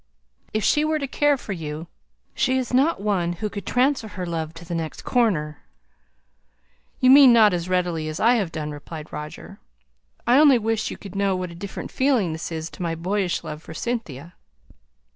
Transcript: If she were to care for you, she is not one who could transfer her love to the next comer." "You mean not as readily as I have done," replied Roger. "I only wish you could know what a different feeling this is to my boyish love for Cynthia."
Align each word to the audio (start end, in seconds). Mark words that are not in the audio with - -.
If 0.51 0.63
she 0.63 0.83
were 0.83 0.97
to 0.97 1.05
care 1.05 1.37
for 1.37 1.53
you, 1.53 1.85
she 2.33 2.57
is 2.57 2.73
not 2.73 2.99
one 3.03 3.33
who 3.33 3.51
could 3.51 3.67
transfer 3.67 4.07
her 4.07 4.25
love 4.25 4.51
to 4.55 4.65
the 4.65 4.73
next 4.73 5.05
comer." 5.05 5.59
"You 6.99 7.11
mean 7.11 7.31
not 7.31 7.53
as 7.53 7.69
readily 7.69 8.07
as 8.07 8.19
I 8.19 8.33
have 8.33 8.51
done," 8.51 8.71
replied 8.71 9.13
Roger. 9.13 9.59
"I 10.25 10.39
only 10.39 10.57
wish 10.57 10.89
you 10.89 10.97
could 10.97 11.13
know 11.13 11.35
what 11.35 11.51
a 11.51 11.53
different 11.53 11.91
feeling 11.91 12.31
this 12.31 12.51
is 12.51 12.71
to 12.71 12.81
my 12.81 12.95
boyish 12.95 13.43
love 13.43 13.61
for 13.61 13.75
Cynthia." 13.75 14.33